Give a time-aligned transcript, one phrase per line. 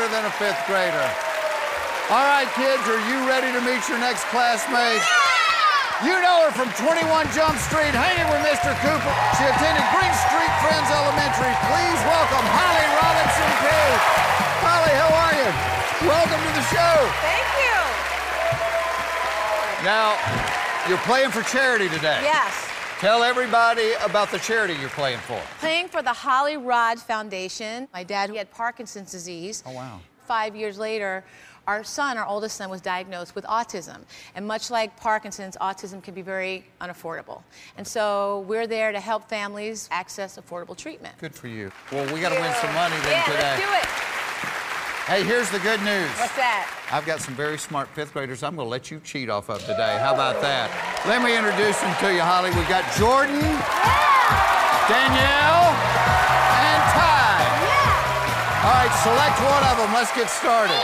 [0.00, 1.08] Than a Fifth Grader?
[2.08, 5.04] All right, kids, are you ready to meet your next classmate?
[6.00, 7.04] You know her from 21
[7.36, 8.72] Jump Street, hanging with Mr.
[8.80, 9.12] Cooper.
[9.36, 11.52] She attended Green Street Friends Elementary.
[11.68, 14.00] Please welcome Holly Robinson Peete.
[14.64, 15.50] Holly, how are you?
[16.08, 16.96] Welcome to the show.
[17.20, 17.76] Thank you.
[19.84, 20.16] Now,
[20.88, 22.24] you're playing for charity today.
[22.24, 22.69] Yes.
[23.00, 25.40] Tell everybody about the charity you're playing for.
[25.58, 27.88] Playing for the Holly Rod Foundation.
[27.94, 29.62] My dad he had Parkinson's disease.
[29.64, 30.00] Oh, wow.
[30.26, 31.24] Five years later,
[31.66, 34.00] our son, our oldest son, was diagnosed with autism.
[34.34, 37.42] And much like Parkinson's, autism can be very unaffordable.
[37.78, 41.16] And so we're there to help families access affordable treatment.
[41.16, 41.72] Good for you.
[41.90, 43.40] Well, we got to win some money then yeah, today.
[43.40, 44.19] let's do it.
[45.06, 46.06] Hey, here's the good news.
[46.20, 46.70] What's that?
[46.92, 49.58] I've got some very smart fifth graders I'm going to let you cheat off of
[49.66, 49.98] today.
[49.98, 50.70] How about that?
[51.02, 52.54] Let me introduce them to you, Holly.
[52.54, 53.42] We've got Jordan,
[54.86, 57.42] Danielle, and Ty.
[57.42, 58.66] Yeah.
[58.70, 59.90] All right, select one of them.
[59.90, 60.78] Let's get started.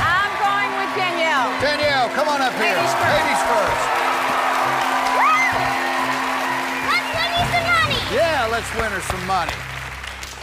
[0.00, 1.52] I'm going with Danielle.
[1.60, 2.72] Danielle, come on up here.
[2.72, 3.12] Ladies first.
[3.20, 3.84] Ladies first.
[6.88, 7.98] Let's win you some money.
[8.16, 9.56] Yeah, let's win her some money.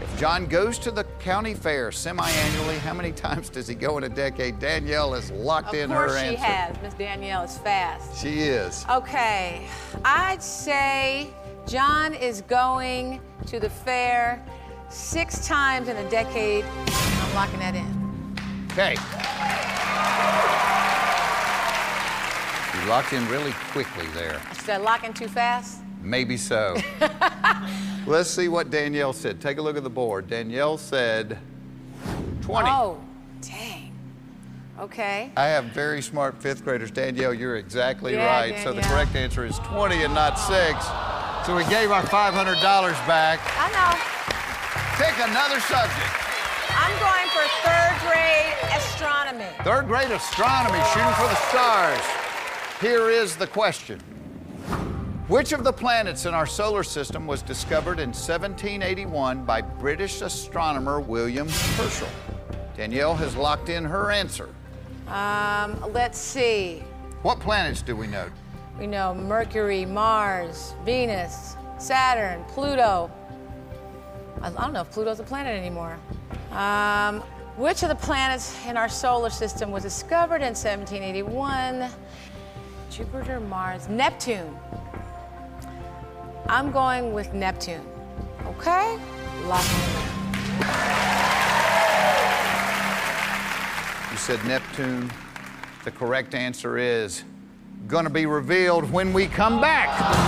[0.02, 3.96] If John goes to the county fair semi annually, how many times does he go
[3.96, 4.58] in a decade?
[4.58, 6.76] Danielle is locked Of in course her she has.
[6.82, 8.20] Miss Danielle is fast.
[8.20, 8.84] She is.
[8.90, 9.66] Okay,
[10.04, 11.30] I'd say
[11.66, 14.44] John is going to the fair
[14.90, 16.64] six times in a decade.
[16.64, 17.98] I'm locking that in.
[18.72, 18.96] Okay.
[22.74, 24.40] You locked in really quickly there.
[24.60, 25.82] Should I lock in too fast?
[26.02, 26.76] Maybe so.
[28.06, 29.40] Let's see what Danielle said.
[29.40, 30.28] Take a look at the board.
[30.28, 31.38] Danielle said
[32.42, 32.68] 20.
[32.70, 32.98] Oh,
[33.42, 33.92] dang.
[34.78, 35.32] Okay.
[35.36, 36.90] I have very smart fifth graders.
[36.90, 38.58] Danielle, you're exactly Yeah, right.
[38.62, 41.46] So the correct answer is 20 and not 6.
[41.46, 42.60] So we gave our $500
[43.06, 43.40] back.
[43.58, 44.17] I know.
[44.98, 46.10] Pick another subject.
[46.70, 49.46] I'm going for third grade astronomy.
[49.62, 52.00] Third grade astronomy, shooting for the stars.
[52.80, 54.00] Here is the question
[55.28, 60.98] Which of the planets in our solar system was discovered in 1781 by British astronomer
[60.98, 62.08] William Herschel?
[62.76, 64.48] Danielle has locked in her answer.
[65.06, 66.82] Um, let's see.
[67.22, 68.28] What planets do we know?
[68.80, 73.12] We know Mercury, Mars, Venus, Saturn, Pluto.
[74.42, 75.98] I don't know if Pluto's a planet anymore.
[76.52, 77.20] Um,
[77.56, 81.90] which of the planets in our solar system was discovered in 1781?
[82.90, 84.56] Jupiter, Mars, Neptune.
[86.48, 87.84] I'm going with Neptune.
[88.46, 88.98] Okay?
[89.44, 89.64] Lock.
[94.10, 95.12] You said Neptune.
[95.84, 97.24] The correct answer is
[97.86, 100.27] going to be revealed when we come back.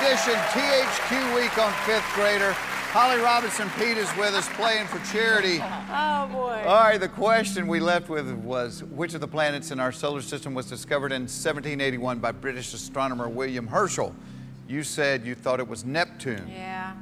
[0.00, 2.52] Edition THQ Week on fifth grader.
[2.92, 5.60] Holly Robinson Peete is with us playing for charity.
[5.90, 6.62] Oh boy.
[6.66, 10.20] All right, the question we left with was which of the planets in our solar
[10.20, 14.14] system was discovered in 1781 by British astronomer William Herschel?
[14.68, 16.46] You said you thought it was Neptune.
[16.48, 16.92] Yeah.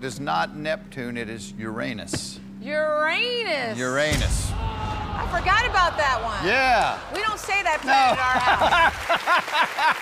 [0.00, 2.40] It is not Neptune, it is Uranus.
[2.62, 3.78] Uranus.
[3.78, 4.50] Uranus.
[4.54, 6.46] I forgot about that one.
[6.46, 6.98] Yeah.
[7.14, 9.98] We don't say that planet in our house.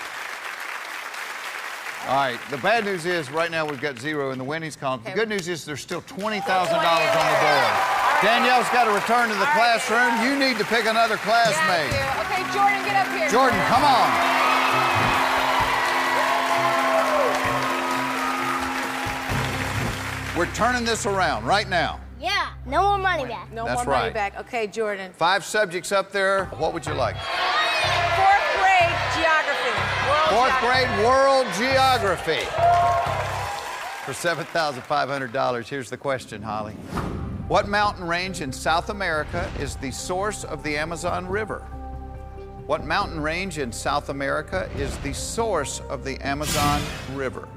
[2.07, 5.01] All right, the bad news is right now we've got zero in the winnings column.
[5.05, 7.73] The good news is there's still $20,000 on the board.
[8.21, 9.79] Danielle's got to return to the All right.
[9.79, 10.21] classroom.
[10.25, 11.91] You need to pick another Yeah, I classmate.
[11.91, 12.21] do.
[12.25, 13.29] Okay, Jordan, get up here.
[13.29, 14.09] Jordan, come on.
[20.37, 21.99] We're turning this around right now.
[22.19, 23.51] Yeah, no more money back.
[23.51, 24.13] No That's more money right.
[24.13, 24.39] back.
[24.39, 25.11] Okay, Jordan.
[25.13, 26.45] Five subjects up there.
[26.57, 27.15] What would you like?
[30.31, 32.45] Fourth grade world geography.
[34.05, 36.71] For $7,500, here's the question, Holly.
[37.49, 41.59] What mountain range in South America is the source of the Amazon River?
[42.65, 46.81] What mountain range in South America is the source of the Amazon
[47.13, 47.49] River?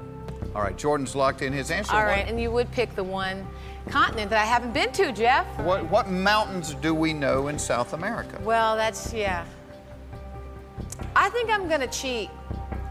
[0.53, 1.95] All right, Jordan's locked in his answer.
[1.95, 3.47] All right, and you would pick the one
[3.87, 5.47] continent that I haven't been to, Jeff.
[5.61, 8.37] What, what mountains do we know in South America?
[8.43, 9.45] Well, that's yeah.
[11.15, 12.29] I think I'm gonna cheat.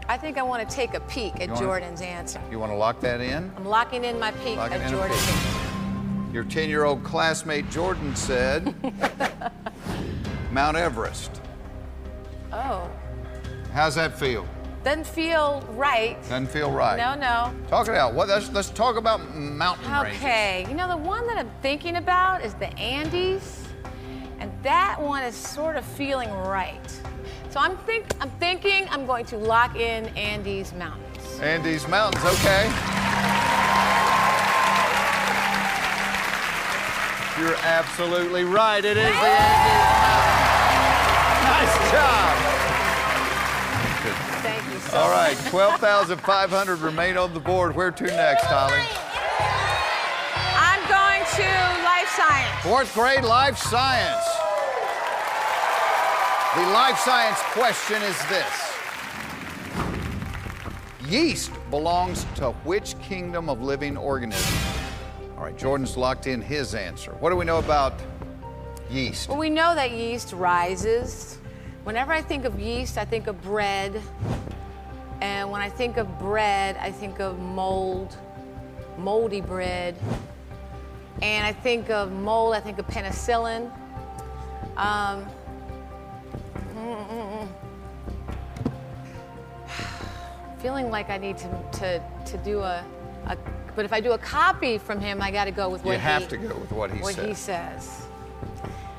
[0.07, 2.39] I think I want to take a peek at Jordan's answer.
[2.51, 3.51] You want to lock that in?
[3.57, 6.33] I'm locking in my peek Locking at Jordan's peek.
[6.33, 8.73] Your 10 year old classmate Jordan said
[10.51, 11.41] Mount Everest.
[12.51, 12.89] Oh,
[13.73, 14.47] How's that feel?
[14.83, 16.21] doesn't feel right.
[16.21, 16.95] Doesn't feel right.
[16.95, 17.51] No, no.
[17.67, 18.13] Talk it out.
[18.13, 20.21] What, let's, let's talk about mountain ranges.
[20.21, 23.63] Okay, you know the one that I'm thinking about is the Andes,
[24.37, 27.01] and that one is sort of feeling right.
[27.55, 31.39] So I'm think I'm thinking I'm going to lock in Andes Mountains.
[31.39, 32.65] Andes Mountains, okay.
[37.39, 38.83] You're absolutely right.
[38.83, 39.71] It is the Andes
[40.11, 40.75] Mountains.
[41.47, 42.37] Nice job.
[44.43, 47.73] Thank you so All right, 12,500 remain on the board.
[47.73, 48.83] Where to next, Holly?
[50.59, 52.63] I'm going to life science.
[52.63, 54.34] Fourth grade life science.
[56.55, 58.77] The life science question is this
[61.09, 64.57] Yeast belongs to which kingdom of living organism?
[65.35, 67.11] All right, Jordan's locked in his answer.
[67.19, 67.99] What do we know about
[68.89, 69.27] yeast?
[69.27, 71.39] Well, we know that yeast rises.
[71.83, 74.01] Whenever I think of yeast, I think of bread.
[75.19, 78.15] And when I think of bread, I think of mold,
[78.97, 79.97] moldy bread.
[81.21, 83.69] And I think of mold, I think of penicillin.
[84.77, 85.25] Um,
[90.59, 92.83] feeling like I need to, to, to do a,
[93.27, 93.37] a,
[93.75, 95.99] but if I do a copy from him, I got to go with what You
[95.99, 97.27] have he, to go with what he what said.
[97.27, 98.07] he says.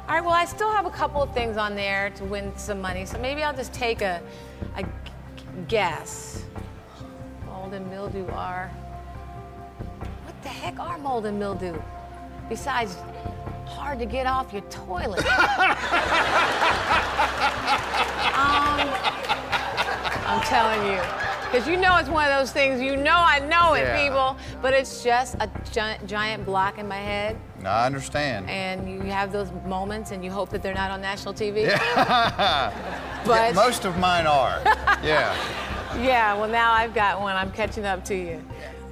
[0.09, 2.81] All right, well, I still have a couple of things on there to win some
[2.81, 4.21] money, so maybe I'll just take a
[4.76, 4.85] a
[5.69, 6.45] guess.
[7.45, 8.69] Mold and mildew are.
[10.25, 11.76] What the heck are mold and mildew?
[12.49, 12.97] Besides,
[13.67, 15.19] hard to get off your toilet.
[18.37, 18.81] um,
[20.27, 21.01] I'm telling you.
[21.51, 24.03] Because you know it's one of those things, you know I know it, Yeah.
[24.05, 28.51] people, but it's just a gi- giant block in my head No, I understand.
[28.51, 31.63] and you have those moments and you hope that they're not on national TV.
[31.69, 32.73] Yeah,
[33.25, 34.61] But most of mine are.
[35.05, 35.37] Yeah.
[36.01, 37.37] yeah, well now I've got one.
[37.37, 38.43] I'm catching up to you.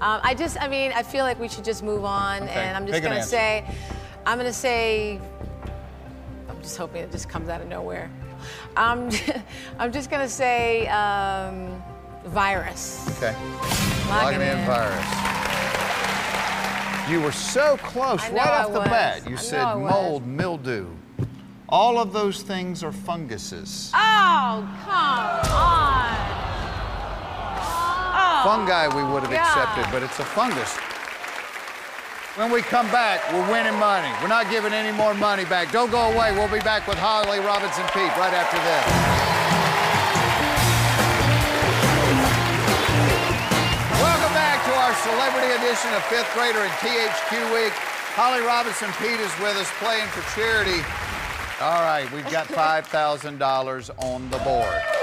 [0.00, 2.76] Um, I just, I mean, I feel like we should just move on, Okay, and
[2.76, 3.30] I'm just pick gonna answer.
[3.30, 3.64] say,
[4.26, 5.20] I'm gonna say,
[6.48, 8.10] I'm just hoping it just comes out of nowhere.
[8.76, 9.10] Um,
[9.78, 11.82] I'm just gonna say um,
[12.24, 13.06] virus.
[13.18, 13.34] Okay.
[14.06, 15.06] It in virus.
[17.10, 18.88] You were so close I right I off the was.
[18.88, 19.28] bat.
[19.28, 20.88] You I said I mold, mildew.
[21.68, 23.90] All of those things are funguses.
[23.94, 26.14] Oh, come on.
[28.44, 30.78] fungi we would have accepted, but it's a fungus.
[32.36, 34.10] When we come back, we're winning money.
[34.20, 35.70] We're not giving any more money back.
[35.70, 36.32] Don't go away.
[36.32, 38.84] We'll be back with Holly Robinson Peete right after this.
[44.02, 47.72] Welcome back to our celebrity edition of Fifth Grader and THQ Week.
[48.18, 50.82] Holly Robinson Peete is with us playing for charity.
[51.62, 54.93] All right, we've got $5,000 on the board.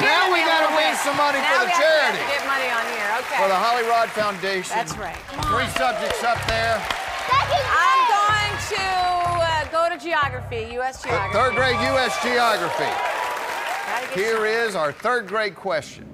[0.00, 1.80] Now we Give me a gotta little win some money Now for the we have
[1.80, 2.18] to- charity.
[2.18, 3.08] have to Get money on here.
[3.20, 3.36] Okay.
[3.42, 4.74] For the Holly Rod Foundation.
[4.76, 5.16] That's right.
[5.52, 6.80] Three subjects up there.
[7.28, 8.84] Second I'm going to
[9.44, 11.02] uh, go to geography, U.S.
[11.02, 11.32] geography.
[11.34, 12.16] Third grade U.S.
[12.22, 12.84] Geography.
[12.84, 16.04] Gotta get Here is our third grade question.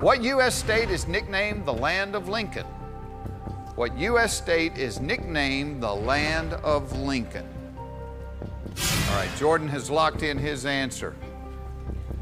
[0.00, 0.54] What U.S.
[0.54, 2.66] state is nicknamed the Land of Lincoln?
[3.76, 4.36] What U.S.
[4.36, 7.46] state is nicknamed the Land of Lincoln?
[9.10, 11.14] All right, Jordan has locked in his answer.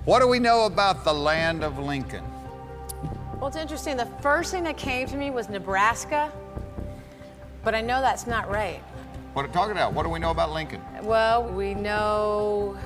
[0.06, 2.24] What do we know about the Land of Lincoln?
[3.38, 3.98] Well, it's interesting.
[3.98, 6.32] The first thing that came to me was Nebraska,
[7.62, 8.80] but I know that's not right.
[9.34, 9.92] What talk it out?
[9.92, 10.80] What do we know about Lincoln?
[11.02, 12.78] Well, we know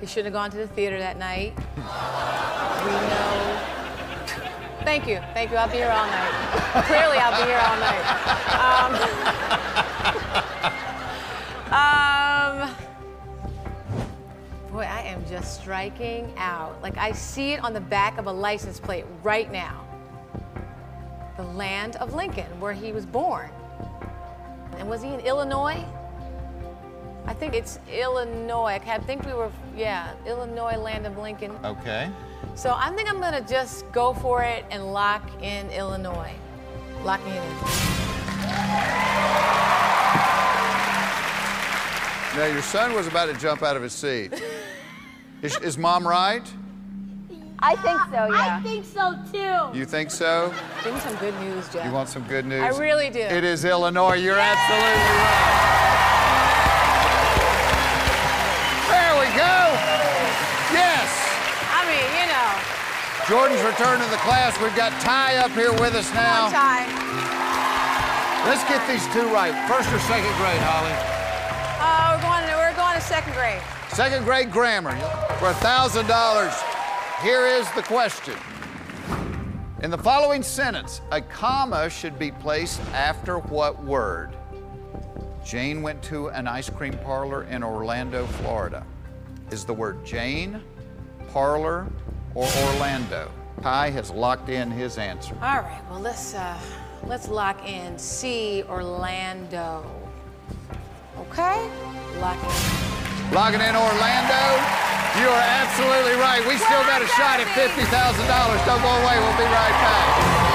[0.00, 1.52] he shouldn't have gone to the theater that night.
[1.76, 3.60] we know.
[4.84, 5.58] Thank you, thank you.
[5.58, 6.32] I'll be here all night.
[6.86, 8.04] Clearly, I'll be here all night.
[8.56, 8.94] Um,
[15.36, 16.80] just striking out.
[16.82, 19.84] Like I see it on the back of a license plate right now.
[21.36, 23.50] The land of Lincoln, where he was born.
[24.78, 25.84] And was he in Illinois?
[27.26, 28.80] I think it's Illinois.
[28.86, 31.52] I think we were, yeah, Illinois, land of Lincoln.
[31.64, 32.10] Okay.
[32.54, 36.32] So I think I'm gonna just go for it and lock in Illinois.
[37.04, 37.56] Locking it in.
[42.36, 44.30] Now, your son was about to jump out of his seat.
[45.42, 46.42] Is, is mom right?
[47.58, 48.58] I think so, yeah.
[48.58, 49.78] I think so too.
[49.78, 50.52] You think so?
[50.84, 51.84] Give me some good news, Jeff.
[51.86, 52.60] You want some good news?
[52.62, 53.20] I really do.
[53.20, 54.14] It is Illinois.
[54.16, 55.62] You're absolutely right.
[58.92, 59.56] There we go.
[60.76, 61.08] Yes.
[61.72, 62.50] I mean, you know,
[63.24, 64.60] Jordan's returned to the class.
[64.60, 66.46] We've got Ty up here with us come now.
[66.46, 66.86] on, Ty.
[68.46, 69.52] Let's get these two right.
[69.66, 71.15] First or second grade, Holly?
[73.06, 73.62] Second grade.
[73.90, 74.96] Second grade grammar
[75.38, 77.22] for $1,000.
[77.22, 78.34] Here is the question.
[79.82, 84.36] In the following sentence, a comma should be placed after what word?
[85.44, 88.84] Jane went to an ice cream parlor in Orlando, Florida.
[89.52, 90.60] Is the word Jane,
[91.32, 91.86] parlor,
[92.34, 93.30] or Orlando?
[93.62, 95.34] Ty has locked in his answer.
[95.36, 95.82] All right.
[95.88, 96.58] Well, let's uh,
[97.04, 99.88] let's lock in C Orlando.
[101.20, 101.70] Okay.
[102.18, 102.95] Lock in.
[103.32, 104.86] Locking in Orlando.
[105.18, 106.46] You are absolutely right.
[106.46, 108.66] We still got a shot at $50,000.
[108.66, 109.18] Don't go away.
[109.18, 110.46] We'll be right back.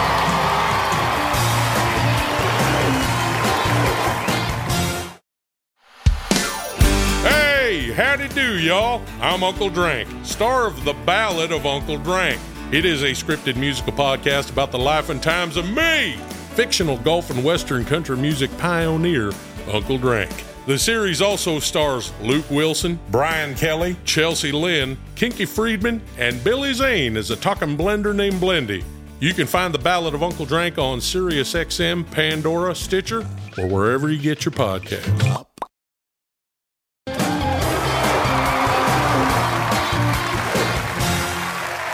[7.24, 9.01] Hey, howdy do, y'all.
[9.20, 12.40] I'm Uncle Drank, star of The Ballad of Uncle Drank.
[12.72, 16.13] It is a scripted musical podcast about the life and times of me,
[16.54, 19.32] fictional golf and western country music pioneer,
[19.72, 20.32] Uncle Drank.
[20.68, 27.18] The series also stars Luke Wilson, Brian Kelley, Chelsea Lynn, Kinky Friedman, and Billy Zane
[27.18, 28.84] as a talking blender named Blendy.
[29.20, 33.25] You can find The Ballad of Uncle Drank on SiriusXM, Pandora, Stitcher,
[33.58, 35.46] or wherever you get your podcasts.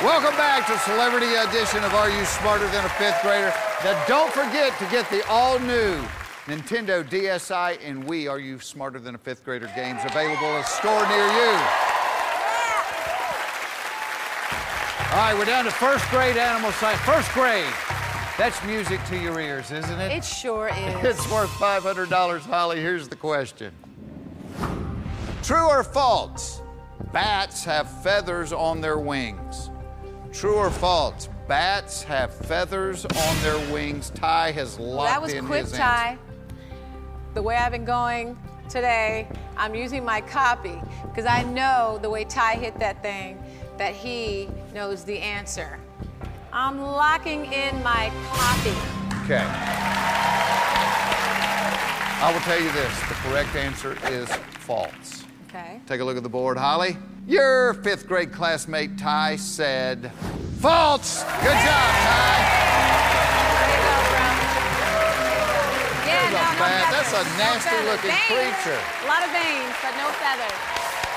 [0.04, 3.54] Welcome back to Celebrity Edition of Are You Smarter Than a Fifth Grader?
[3.86, 6.04] Now, don't forget to get the all new
[6.48, 10.68] Nintendo DSi and Wii Are You Smarter Than a Fifth Grader games available at a
[10.68, 11.52] store near you.
[15.12, 17.02] All right, we're down to first grade animal science.
[17.02, 17.66] First grade.
[18.38, 20.12] That's music to your ears, isn't it?
[20.14, 21.04] It sure is.
[21.04, 22.80] It's worth $500, Holly.
[22.80, 23.74] Here's the question
[25.44, 26.62] True or false?
[27.12, 29.70] Bats have feathers on their wings.
[30.32, 31.28] True or false?
[31.48, 34.12] Bats have feathers on their wings.
[34.12, 35.48] Ty has locked in his answer.
[35.48, 36.18] that was quick, Ty.
[37.34, 38.38] The way I've been going
[38.70, 43.42] today, I'm using my copy because I know the way Ty hit that thing
[43.78, 45.80] that he knows the answer.
[46.52, 48.76] I'm locking in my copy.
[49.26, 49.46] Okay.
[52.20, 54.28] I will tell you this the correct answer is
[54.60, 55.24] false.
[55.48, 55.80] Okay.
[55.86, 56.98] Take a look at the board, Holly.
[57.28, 60.12] Your fifth grade classmate Ty said
[60.60, 61.24] false.
[61.24, 62.67] Good job, Ty.
[66.68, 67.88] There's a no, no that's a nasty feathers.
[67.88, 68.28] looking Veins.
[68.28, 68.78] creature.
[68.78, 70.60] A lot of veins, but no feathers.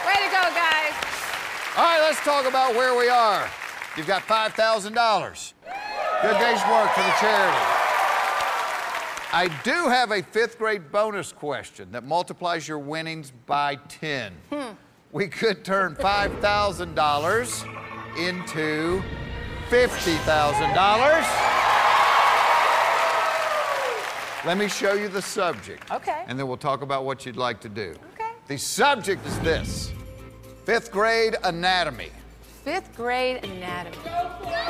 [0.07, 0.95] Way to go, guys.
[1.77, 3.49] All right, let's talk about where we are.
[3.97, 5.53] You've got $5,000.
[6.23, 7.59] Good day's work for the charity.
[9.33, 14.33] I do have a fifth grade bonus question that multiplies your winnings by 10.
[14.51, 14.71] Hmm.
[15.13, 19.03] We could turn $5,000 into
[19.71, 21.80] $50,000.
[24.47, 25.91] Let me show you the subject.
[25.91, 26.25] Okay.
[26.27, 27.95] And then we'll talk about what you'd like to do.
[28.15, 28.31] Okay.
[28.47, 29.93] The subject is this
[30.65, 32.11] fifth grade anatomy.
[32.65, 33.97] Fifth grade anatomy.
[33.97, 34.67] Go for it!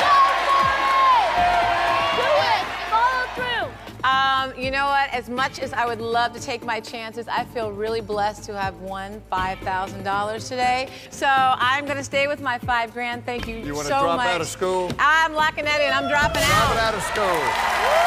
[0.00, 2.16] Go for it!
[2.16, 2.64] Do it.
[2.90, 4.08] Follow through.
[4.08, 5.10] Um, you know what?
[5.14, 8.60] As much as I would love to take my chances, I feel really blessed to
[8.60, 10.88] have won $5,000 today.
[11.10, 13.24] So I'm going to stay with my five grand.
[13.24, 14.26] Thank you, You wanna so drop much.
[14.28, 14.90] out of school?
[14.98, 15.92] I'm locking that in.
[15.92, 16.76] I'm dropping Drop out.
[16.76, 18.03] it out of school.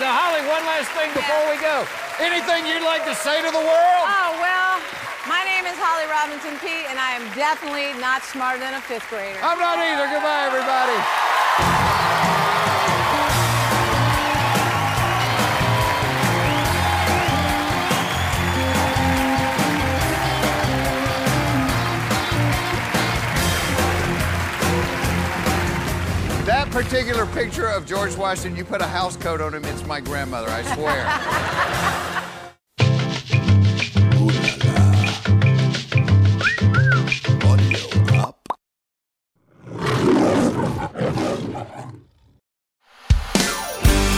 [0.00, 1.84] Now, Holly, one last thing before we go.
[2.24, 4.04] Anything you'd like to say to the world?
[4.08, 4.80] Oh, well,
[5.28, 9.04] my name is Holly Robinson Peete, and I am definitely not smarter than a fifth
[9.12, 9.36] grader.
[9.44, 10.08] I'm not either.
[10.08, 10.96] Goodbye, everybody.
[26.82, 30.48] Particular picture of George Washington, you put a house coat on him, it's my grandmother,
[30.48, 32.26] I swear.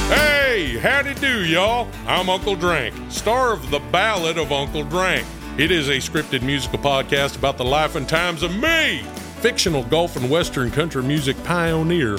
[0.08, 1.88] Hey, howdy do, y'all.
[2.06, 5.26] I'm Uncle Drank, star of The Ballad of Uncle Drank.
[5.58, 9.02] It is a scripted musical podcast about the life and times of me,
[9.40, 12.18] fictional golf and western country music pioneer,